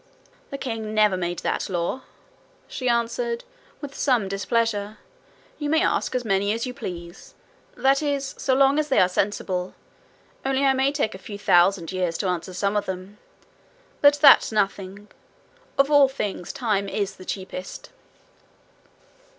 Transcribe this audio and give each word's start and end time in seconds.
'The 0.49 0.57
king 0.57 0.95
never 0.95 1.15
made 1.15 1.37
that 1.45 1.69
law,' 1.69 2.01
she 2.67 2.89
answered, 2.89 3.43
with 3.81 3.93
some 3.93 4.27
displeasure. 4.27 4.97
'You 5.59 5.69
may 5.69 5.83
ask 5.83 6.11
me 6.11 6.17
as 6.17 6.25
many 6.25 6.51
as 6.53 6.65
you 6.65 6.73
please 6.73 7.35
that 7.77 8.01
is, 8.01 8.33
so 8.39 8.55
long 8.55 8.79
as 8.79 8.89
they 8.89 8.97
are 8.99 9.07
sensible. 9.07 9.75
Only 10.43 10.65
I 10.65 10.73
may 10.73 10.91
take 10.91 11.13
a 11.13 11.19
few 11.19 11.37
thousand 11.37 11.91
years 11.91 12.17
to 12.17 12.27
answer 12.27 12.55
some 12.55 12.75
of 12.75 12.87
them. 12.87 13.19
But 14.01 14.15
that's 14.19 14.51
nothing. 14.51 15.09
Of 15.77 15.91
all 15.91 16.07
things 16.07 16.51
time 16.51 16.89
is 16.89 17.15
the 17.17 17.23
cheapest.' 17.23 17.91